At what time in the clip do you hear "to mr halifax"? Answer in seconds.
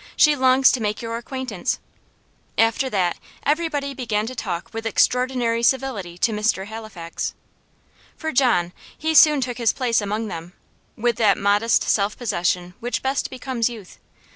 6.17-7.35